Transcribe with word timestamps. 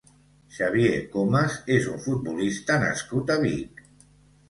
Xavier 0.55 0.95
Comas 1.17 1.59
és 1.77 1.91
un 1.93 2.03
futbolista 2.09 2.81
nascut 2.89 3.35
a 3.39 3.41
Vic. 3.49 3.89